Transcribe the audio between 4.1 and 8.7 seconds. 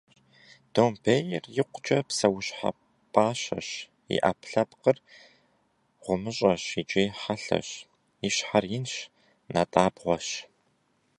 и ӏэпкълъэпкъыр гъумыщӏэщ икӏи хьэлъэщ, и щхьэр